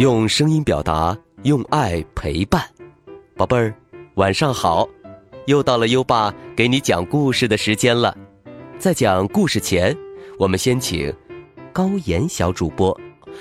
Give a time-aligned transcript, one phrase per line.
[0.00, 2.64] 用声音表达，用爱陪伴，
[3.36, 3.74] 宝贝儿，
[4.14, 4.88] 晚上好！
[5.44, 8.16] 又到了优爸给你讲故事的时间了。
[8.78, 9.94] 在讲故事前，
[10.38, 11.14] 我们先请
[11.70, 12.98] 高岩小主播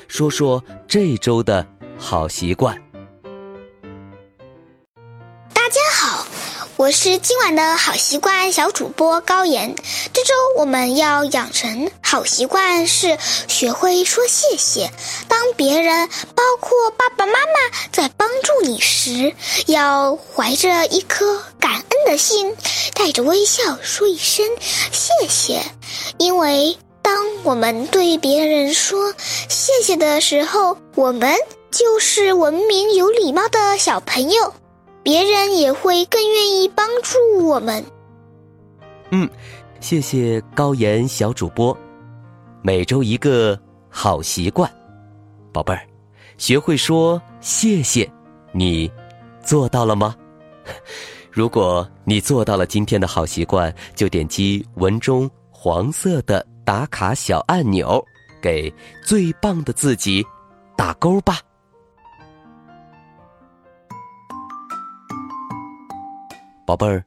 [0.09, 1.65] 说说这周的
[1.97, 2.77] 好习惯。
[6.79, 9.75] 我是今晚的好习惯小主播高岩。
[10.13, 13.17] 这周我们要养成好习惯是
[13.49, 14.89] 学会说谢谢。
[15.27, 22.55] 当别人，包括爸爸妈妈，在帮助你时，要怀着一颗感恩的心，
[22.93, 24.45] 带着微笑说一声
[24.93, 25.61] 谢谢。
[26.17, 29.13] 因为当我们对别人说
[29.49, 31.35] 谢谢的时候，我们
[31.71, 34.53] 就是文明有礼貌的小朋友。
[35.03, 37.83] 别人也会更愿意帮助我们。
[39.11, 39.29] 嗯，
[39.79, 41.75] 谢谢高岩小主播。
[42.61, 43.57] 每周一个
[43.89, 44.69] 好习惯，
[45.53, 45.81] 宝贝儿，
[46.37, 48.09] 学会说谢谢，
[48.51, 48.91] 你
[49.43, 50.15] 做到了吗？
[51.31, 58.03] 如果你做到了今天的好习惯，就点击文中黄色的打卡小按钮，
[58.41, 58.71] 给
[59.03, 60.23] 最棒的自己
[60.75, 61.39] 打勾吧。
[66.69, 67.03] 宝贝儿，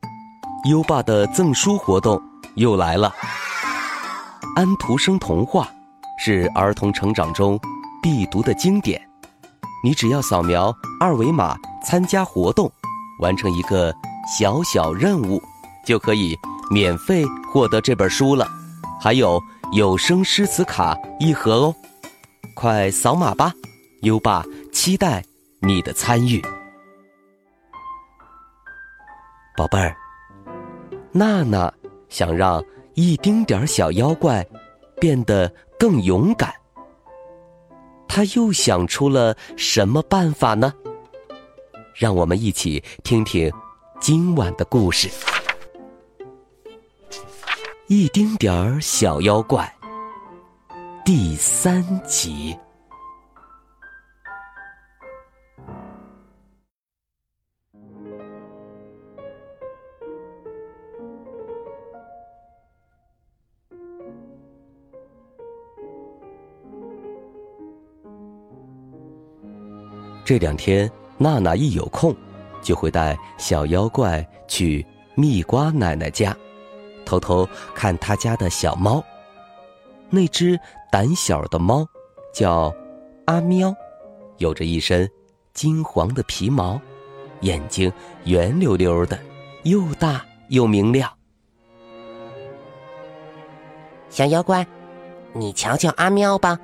[0.65, 2.21] 优爸的赠书活动
[2.57, 3.15] 又来了。
[4.57, 5.69] 安徒生童话
[6.19, 7.57] 是儿童成长中
[8.03, 9.01] 必读的经典，
[9.85, 12.69] 你只要扫描二维码参加活动，
[13.21, 13.95] 完成一个
[14.37, 15.41] 小小任务，
[15.87, 16.37] 就可以
[16.69, 18.49] 免费获得这本书了，
[19.01, 19.41] 还有
[19.75, 21.75] 有声诗词卡一盒哦！
[22.57, 23.53] 快扫码吧，
[24.01, 25.23] 优爸期待
[25.61, 26.43] 你的参与。
[29.55, 29.95] 宝贝儿，
[31.13, 31.73] 娜娜
[32.09, 32.65] 想让
[32.95, 34.47] 一丁点儿小妖怪
[34.99, 36.53] 变得更勇敢，
[38.09, 40.73] 她又想出了什么办法呢？
[41.95, 43.53] 让我们一起听听
[44.01, 45.11] 今晚的故事。
[47.89, 49.71] 一丁点儿小妖怪
[51.05, 52.57] 第三集。
[70.25, 72.15] 这两天，娜娜一有空，
[72.63, 76.37] 就会带小妖怪去蜜瓜奶奶家，
[77.05, 79.03] 偷偷看她家的小猫。
[80.09, 80.59] 那只
[80.91, 81.87] 胆小的猫
[82.33, 82.73] 叫
[83.27, 83.75] 阿喵，
[84.39, 85.11] 有着一身
[85.53, 86.81] 金黄的皮毛，
[87.41, 87.93] 眼睛
[88.25, 89.19] 圆溜溜的，
[89.65, 91.11] 又大又明亮。
[94.09, 94.67] 小妖怪，
[95.33, 96.59] 你瞧瞧阿喵吧，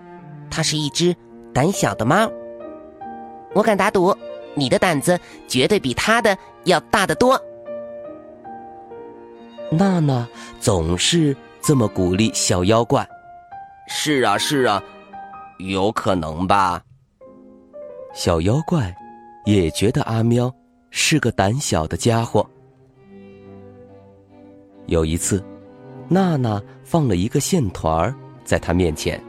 [0.50, 1.16] 它是一只
[1.52, 2.30] 胆小的猫。
[3.54, 4.16] 我敢打赌，
[4.54, 7.40] 你的胆子绝对比他的要大得多。
[9.70, 10.26] 娜娜
[10.60, 13.06] 总是这么鼓励小妖怪。
[13.88, 14.82] 是啊，是啊，
[15.58, 16.82] 有可能吧。
[18.14, 18.94] 小妖怪
[19.44, 20.52] 也觉得阿喵
[20.90, 22.48] 是个胆小的家伙。
[24.86, 25.44] 有一次，
[26.08, 29.22] 娜娜放了一个线团儿在他面前。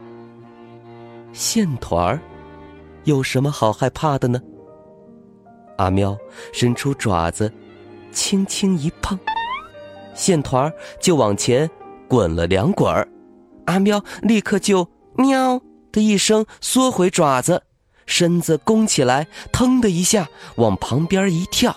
[1.34, 2.20] 线团儿。
[3.10, 4.40] 有什么好害怕的呢？
[5.78, 6.16] 阿喵
[6.54, 7.52] 伸出爪子，
[8.12, 9.18] 轻轻一碰，
[10.14, 10.72] 线团
[11.02, 11.68] 就往前
[12.08, 13.08] 滚了两滚儿。
[13.66, 15.60] 阿喵立刻就喵
[15.92, 17.64] 的一声缩回爪子，
[18.06, 20.28] 身子弓起来，腾的一下
[20.58, 21.76] 往旁边一跳，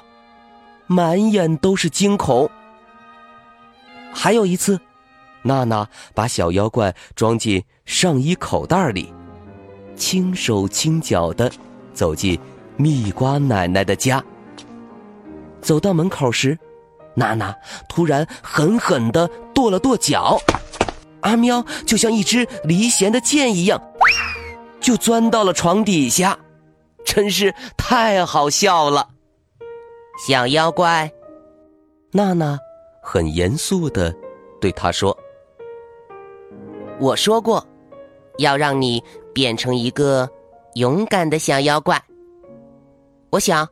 [0.87, 2.51] 满眼都是惊恐。
[4.13, 4.79] 还有一次，
[5.45, 9.15] 娜娜把小妖怪装进上衣口袋里。
[9.97, 11.51] 轻手轻脚的
[11.93, 12.39] 走进
[12.77, 14.23] 蜜瓜奶奶的家。
[15.61, 16.59] 走到门口时，
[17.15, 17.55] 娜娜
[17.89, 20.41] 突然狠狠的跺了跺脚，
[21.21, 23.81] 阿喵就像一支离弦的箭一样，
[24.81, 26.37] 就钻到了床底下，
[27.05, 29.09] 真是太好笑了。
[30.27, 31.13] 小妖怪，
[32.11, 32.59] 娜娜
[33.03, 34.13] 很严肃的
[34.61, 35.17] 对他说
[36.99, 37.65] ：“我说过，
[38.39, 40.29] 要让你。”变成一个
[40.75, 42.03] 勇敢的小妖怪。
[43.31, 43.67] 我想，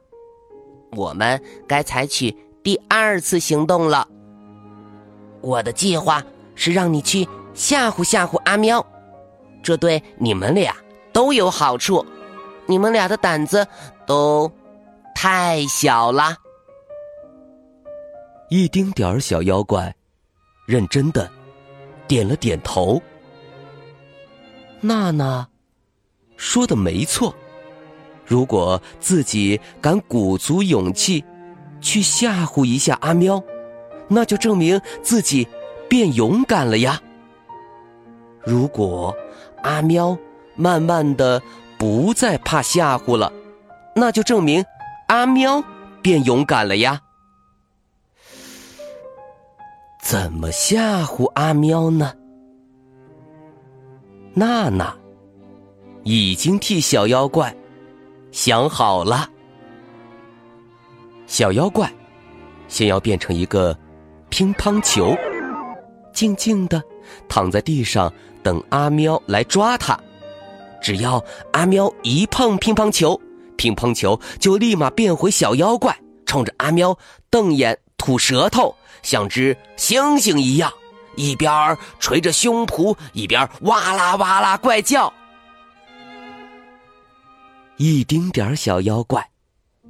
[0.92, 4.06] 我们该采取第二次行动了。
[5.40, 6.22] 我的计划
[6.54, 8.84] 是让你去吓唬吓唬阿喵，
[9.62, 10.74] 这对你们俩
[11.12, 12.04] 都有好处。
[12.66, 13.66] 你们俩的胆子
[14.06, 14.50] 都
[15.14, 16.36] 太小了。
[18.48, 19.94] 一丁点儿小妖怪，
[20.66, 21.30] 认真的
[22.06, 23.00] 点了点头。
[24.82, 25.46] 娜娜
[26.36, 27.34] 说的没错，
[28.24, 31.24] 如果自己敢鼓足勇气
[31.80, 33.42] 去吓唬一下阿喵，
[34.08, 35.46] 那就证明自己
[35.88, 37.00] 变勇敢了呀。
[38.42, 39.14] 如果
[39.62, 40.16] 阿喵
[40.56, 41.42] 慢慢的
[41.78, 43.30] 不再怕吓唬了，
[43.94, 44.64] 那就证明
[45.08, 45.62] 阿喵
[46.00, 47.02] 变勇敢了呀。
[50.02, 52.14] 怎么吓唬阿喵呢？
[54.32, 54.96] 娜娜
[56.04, 57.54] 已经替小妖怪
[58.32, 59.28] 想好了。
[61.26, 61.92] 小妖怪
[62.68, 63.76] 先要变成一个
[64.28, 65.16] 乒乓球，
[66.12, 66.82] 静静的
[67.28, 68.12] 躺在地上
[68.42, 69.98] 等阿喵来抓它。
[70.80, 71.22] 只要
[71.52, 73.20] 阿喵一碰乒乓球，
[73.56, 76.96] 乒乓球就立马变回小妖怪，冲着阿喵
[77.28, 80.72] 瞪眼、吐舌头，像只猩猩一样。
[81.16, 85.12] 一边捶着胸脯，一边哇啦哇啦怪叫。
[87.76, 89.26] 一丁点儿小妖怪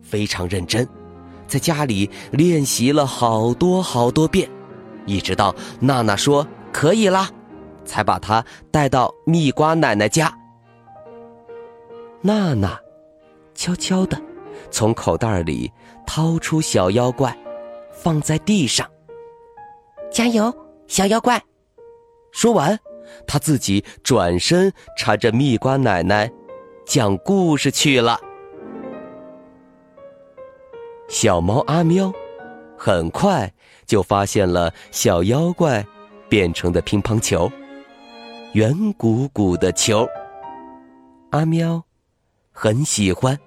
[0.03, 0.89] 非常认真，
[1.47, 4.49] 在家里练习了好多好多遍，
[5.07, 7.29] 一直到娜娜说可以啦，
[7.85, 10.33] 才把他带到蜜瓜奶奶家。
[12.23, 12.79] 娜娜
[13.55, 14.21] 悄悄的
[14.71, 15.73] 从口袋里
[16.07, 17.37] 掏出小妖怪，
[17.93, 18.89] 放在地上，
[20.13, 20.55] 加油！
[20.91, 21.41] 小妖怪，
[22.33, 22.77] 说完，
[23.25, 26.29] 他自己转身缠着蜜瓜奶奶
[26.85, 28.21] 讲故事去了。
[31.09, 32.13] 小猫阿喵
[32.77, 33.49] 很快
[33.87, 35.87] 就发现了小妖怪
[36.29, 37.49] 变成的乒乓球，
[38.55, 40.05] 圆鼓鼓的球。
[41.31, 41.81] 阿喵
[42.51, 43.39] 很喜欢，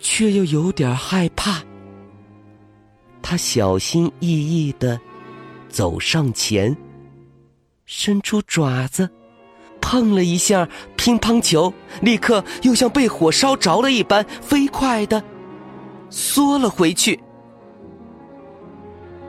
[0.00, 1.62] 却又有点害怕。
[3.22, 5.00] 他小心翼翼的。
[5.68, 6.76] 走上前，
[7.86, 9.08] 伸出爪子，
[9.80, 15.22] 碰了一下乒乓球，立刻又像被火烧着了一般，飞快的
[16.10, 17.20] 缩了回去。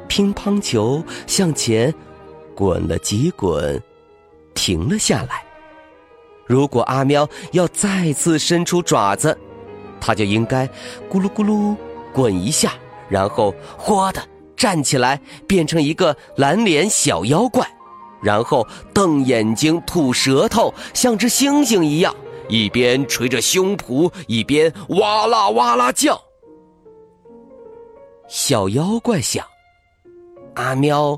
[0.07, 1.93] 乒乓球向前
[2.55, 3.81] 滚了几滚，
[4.53, 5.43] 停了下来。
[6.45, 9.37] 如果阿喵要再次伸出爪子，
[10.01, 10.65] 它就应该
[11.09, 11.75] 咕噜咕噜
[12.11, 12.73] 滚一下，
[13.07, 14.19] 然后哗的。
[14.59, 17.65] 站起来，变成一个蓝脸小妖怪，
[18.21, 22.13] 然后瞪眼睛、吐舌头，像只猩猩一样，
[22.49, 26.21] 一边捶着胸脯，一边哇啦哇啦叫。
[28.27, 29.45] 小妖怪想：
[30.55, 31.17] 阿喵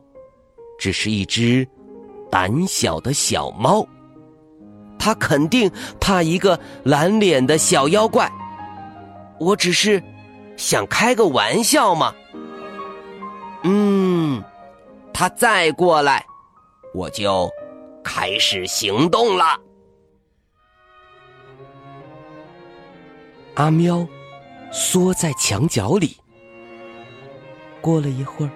[0.80, 1.68] 只是一只
[2.30, 3.84] 胆小的小猫，
[5.00, 8.32] 它肯定怕一个蓝脸的小妖怪。
[9.40, 10.02] 我只是
[10.58, 12.14] 想开个玩笑嘛。
[13.63, 14.44] 嗯，
[15.13, 16.25] 他再过来，
[16.94, 17.50] 我就
[18.04, 19.60] 开始行动了。
[23.56, 24.08] 阿喵
[24.72, 26.18] 缩在墙角里，
[27.81, 28.52] 过了一会儿，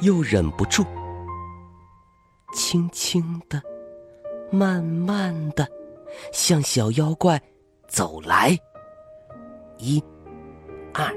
[0.00, 0.84] 又忍不住，
[2.52, 3.62] 轻轻的、
[4.50, 5.68] 慢慢的
[6.32, 7.40] 向小妖怪
[7.86, 8.58] 走来。
[9.78, 10.02] 一、
[10.92, 11.14] 二、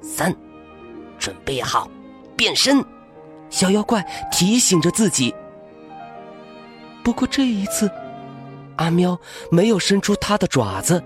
[0.00, 0.34] 三。
[1.18, 1.90] 准备好，
[2.36, 2.84] 变身！
[3.48, 5.34] 小妖怪提醒着自己。
[7.04, 7.90] 不过这一次，
[8.76, 9.18] 阿喵
[9.50, 11.02] 没有伸出它的爪子，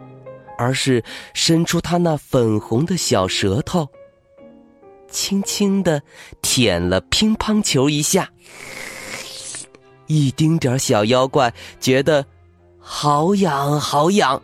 [0.57, 3.89] 而是伸出它那粉红的小舌头，
[5.11, 6.03] 轻轻的
[6.41, 8.31] 舔了乒乓球一下。
[10.07, 12.25] 一丁点小妖怪觉得
[12.79, 14.43] 好痒好痒，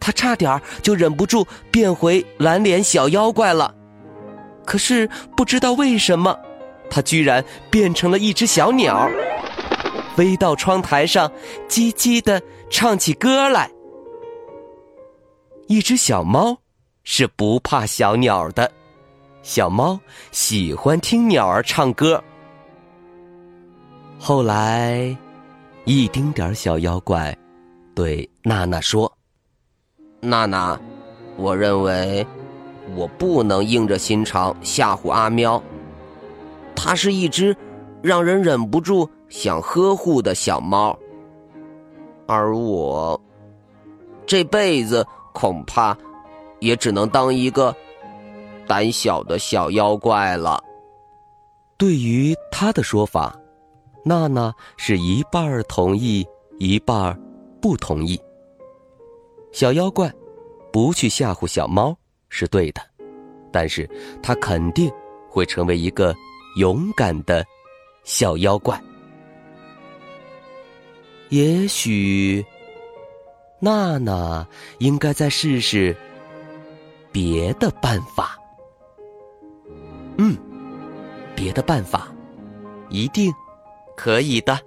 [0.00, 3.74] 他差点就忍不住变回蓝脸小妖怪了。
[4.68, 6.38] 可是不知道为什么，
[6.90, 9.10] 它居然变成了一只小鸟，
[10.14, 11.26] 飞到窗台上，
[11.70, 13.70] 叽叽的唱起歌来。
[15.68, 16.54] 一只小猫
[17.02, 18.70] 是不怕小鸟的，
[19.42, 19.98] 小猫
[20.32, 22.22] 喜欢听鸟儿唱歌。
[24.18, 25.16] 后来，
[25.86, 27.34] 一丁点儿小妖怪
[27.94, 29.10] 对娜娜说
[30.20, 30.78] ：“娜娜，
[31.38, 32.26] 我认为。”
[32.96, 35.62] 我不能硬着心肠吓唬阿喵，
[36.74, 37.56] 它是一只
[38.02, 40.98] 让人忍不住想呵护的小猫，
[42.26, 43.20] 而我
[44.26, 45.96] 这辈子恐怕
[46.60, 47.74] 也只能当一个
[48.66, 50.62] 胆小的小妖怪了。
[51.76, 53.34] 对于他的说法，
[54.04, 56.26] 娜娜是一半儿同意，
[56.58, 57.18] 一半儿
[57.60, 58.20] 不同意。
[59.52, 60.12] 小妖怪
[60.72, 61.96] 不去吓唬小猫。
[62.28, 62.80] 是对的，
[63.50, 63.88] 但是
[64.22, 64.90] 他肯定
[65.28, 66.14] 会成为一个
[66.56, 67.44] 勇敢的
[68.04, 68.80] 小妖怪。
[71.30, 72.44] 也许
[73.60, 74.46] 娜娜
[74.78, 75.94] 应该再试试
[77.12, 78.38] 别的办法。
[80.16, 80.36] 嗯，
[81.36, 82.08] 别的办法
[82.88, 83.32] 一定
[83.96, 84.58] 可以的。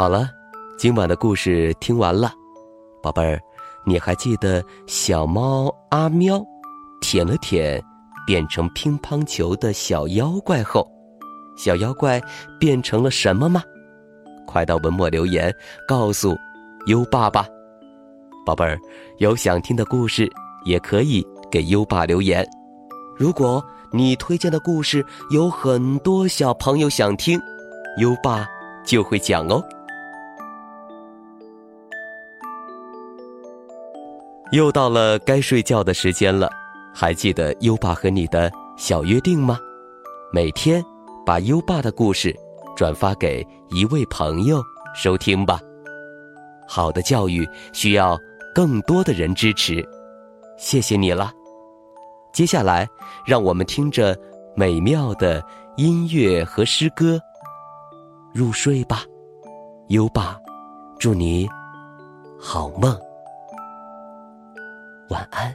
[0.00, 0.30] 好了，
[0.78, 2.32] 今晚的故事听完了，
[3.02, 3.38] 宝贝儿，
[3.84, 6.42] 你还记得小猫阿喵
[7.02, 7.78] 舔了舔
[8.26, 10.90] 变成乒乓球的小妖怪后，
[11.54, 12.18] 小妖怪
[12.58, 13.62] 变成了什么吗？
[14.46, 15.54] 快到文末留言
[15.86, 16.34] 告诉
[16.86, 17.46] 优爸吧。
[18.46, 18.78] 宝贝儿，
[19.18, 20.26] 有想听的故事
[20.64, 22.42] 也可以给优爸留言。
[23.18, 27.38] 如果你推荐的故事有很多小朋友想听，
[27.98, 28.48] 优爸
[28.82, 29.62] 就会讲哦。
[34.52, 36.50] 又到了该睡觉的时间了，
[36.92, 39.58] 还记得优爸和你的小约定吗？
[40.32, 40.84] 每天
[41.24, 42.34] 把优爸的故事
[42.76, 44.60] 转发给一位朋友
[44.94, 45.60] 收听吧。
[46.66, 48.18] 好的教育需要
[48.54, 49.84] 更多的人支持，
[50.58, 51.32] 谢谢你了。
[52.32, 52.88] 接下来，
[53.24, 54.16] 让我们听着
[54.56, 55.40] 美妙的
[55.76, 57.20] 音乐和诗歌
[58.32, 59.02] 入睡吧。
[59.88, 60.36] 优爸，
[60.98, 61.48] 祝你
[62.40, 62.96] 好梦。
[65.10, 65.54] 晚安。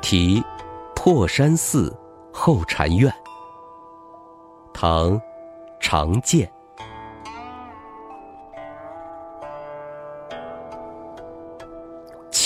[0.00, 0.42] 题：
[0.94, 1.96] 破山寺
[2.32, 3.12] 后禅院。
[4.72, 5.20] 唐，
[5.80, 6.59] 常建。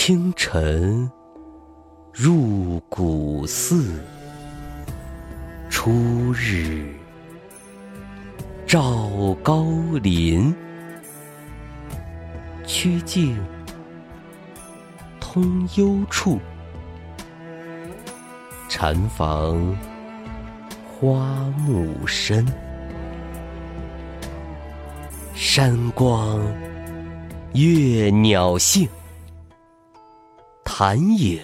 [0.06, 1.10] 清晨
[2.12, 4.02] 入古寺，
[5.70, 6.94] 初日
[8.66, 9.64] 照高
[10.02, 10.54] 林。
[12.66, 13.42] 曲径
[15.20, 16.38] 通幽处，
[18.68, 19.74] 禅房
[20.84, 21.34] 花
[21.66, 22.44] 木深。
[25.34, 26.38] 山光
[27.54, 28.86] 悦鸟性。
[30.76, 31.40] 潭影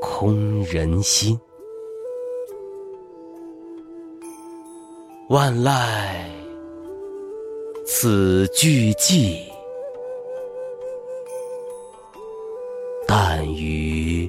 [0.00, 1.38] 空人心，
[5.28, 5.70] 万籁
[7.86, 9.48] 此俱寂，
[13.06, 14.28] 但余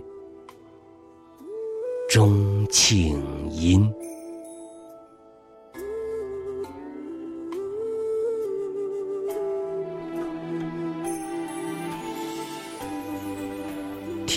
[2.07, 3.91] 钟磬音。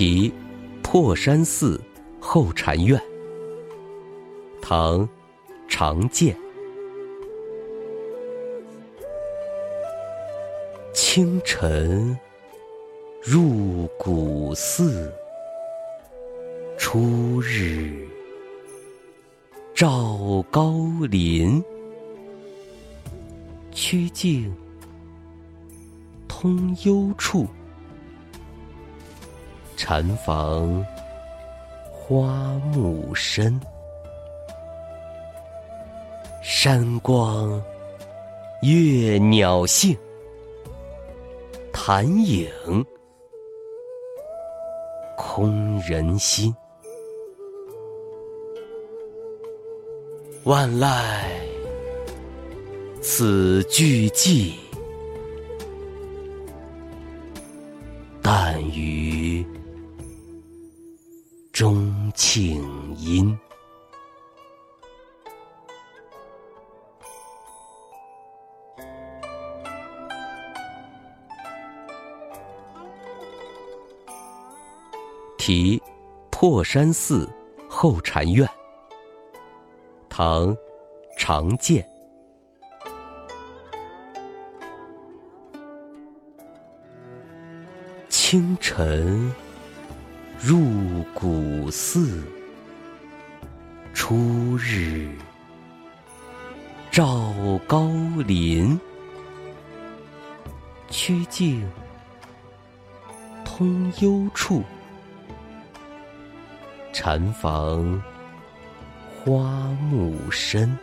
[0.01, 0.33] 题：
[0.83, 1.79] 破山寺
[2.19, 2.99] 后禅院。
[4.63, 5.07] 唐，
[5.69, 6.35] 常建。
[10.95, 12.19] 清晨
[13.23, 15.13] 入古寺，
[16.79, 18.09] 初日
[19.75, 21.63] 照高林。
[23.71, 24.51] 曲径
[26.27, 27.47] 通幽处。
[29.83, 30.87] 禅房
[31.91, 33.59] 花木深，
[36.43, 37.51] 山光
[38.61, 39.97] 悦鸟性，
[41.73, 42.47] 潭影
[45.17, 46.55] 空人心。
[50.45, 51.23] 万籁
[53.01, 54.53] 此俱寂，
[62.21, 63.39] 钟磬音。
[75.39, 75.83] 题：
[76.31, 77.27] 破山寺
[77.67, 78.47] 后禅院。
[80.11, 80.55] 唐，
[81.17, 81.83] 常建。
[88.11, 89.33] 清晨。
[90.43, 92.25] 入古寺，
[93.93, 95.11] 初日
[96.91, 97.35] 照
[97.67, 97.91] 高
[98.27, 98.81] 林。
[100.89, 101.63] 曲径
[103.45, 104.65] 通幽处，
[106.91, 108.03] 禅房
[109.23, 110.75] 花木深。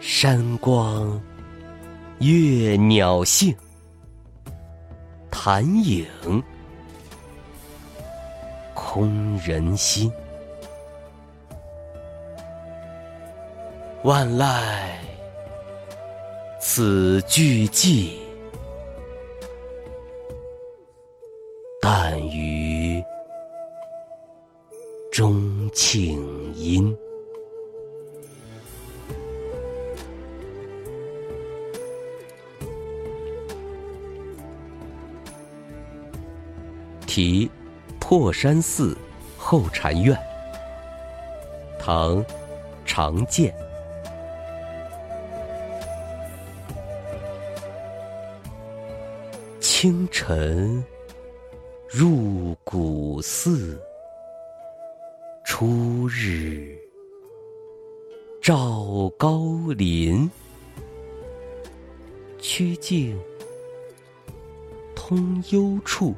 [0.00, 1.18] 山光
[2.18, 3.56] 悦鸟性，
[5.30, 6.04] 潭影
[8.92, 10.12] 空人心。
[14.04, 14.44] 万籁
[16.60, 18.18] 此俱寂，
[21.80, 23.02] 但余
[25.10, 26.94] 钟磬音。
[37.06, 37.50] 题
[38.12, 38.94] 破山寺
[39.38, 40.14] 后禅院，
[41.78, 42.22] 唐
[42.84, 43.54] 常建。
[49.60, 50.84] 清晨
[51.88, 53.80] 入古寺，
[55.42, 56.76] 初日
[58.42, 60.30] 照高林，
[62.38, 63.18] 曲径
[64.94, 66.14] 通幽处。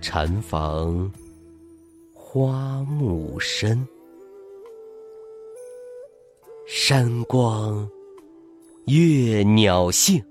[0.00, 1.12] 禅房
[2.14, 3.86] 花木深，
[6.66, 7.86] 山光
[8.86, 10.24] 悦鸟性，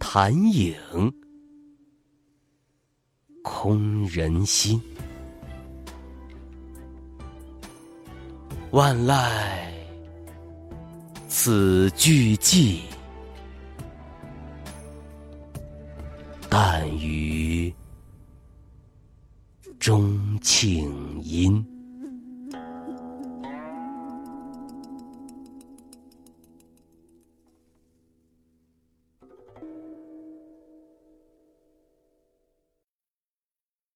[0.00, 0.74] 潭影
[3.44, 4.82] 空人心。
[8.72, 9.30] 万籁
[11.28, 12.80] 此俱寂，